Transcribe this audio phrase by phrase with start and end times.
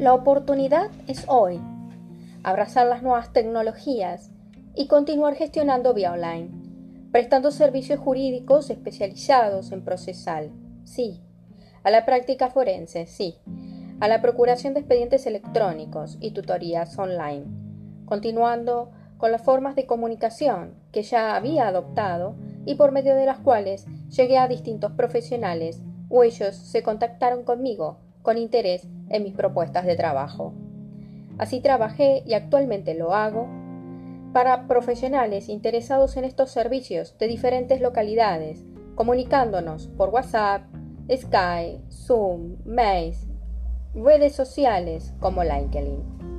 [0.00, 1.60] La oportunidad es hoy.
[2.42, 4.30] Abrazar las nuevas tecnologías
[4.74, 6.48] y continuar gestionando vía online,
[7.12, 10.52] prestando servicios jurídicos especializados en procesal,
[10.84, 11.20] sí.
[11.82, 13.34] A la práctica forense, sí.
[14.00, 17.44] A la procuración de expedientes electrónicos y tutorías online.
[18.06, 23.40] Continuando con las formas de comunicación que ya había adoptado y por medio de las
[23.40, 29.86] cuales llegué a distintos profesionales o ellos se contactaron conmigo con interés en mis propuestas
[29.86, 30.54] de trabajo.
[31.38, 33.48] Así trabajé y actualmente lo hago
[34.32, 38.64] para profesionales interesados en estos servicios de diferentes localidades,
[38.94, 40.62] comunicándonos por WhatsApp,
[41.10, 43.14] Skype, Zoom, Mail,
[43.94, 46.29] redes sociales como LinkedIn.